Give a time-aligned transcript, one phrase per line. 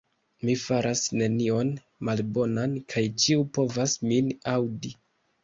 [0.47, 1.69] Mi faras nenion
[2.09, 4.95] malbonan, kaj ĉiu povas min aŭdi.